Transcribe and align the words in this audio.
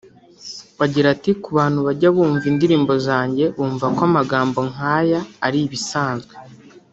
Agira 0.85 1.07
ati 1.15 1.31
“Ku 1.43 1.49
bantu 1.57 1.79
bajya 1.87 2.09
bumva 2.15 2.45
indirimbo 2.51 2.93
zanjye 3.07 3.45
bumva 3.57 3.85
ko 3.95 4.01
amagambo 4.09 4.59
nk’aya 4.71 5.21
ari 5.45 5.59
ibisanzwe 5.67 6.33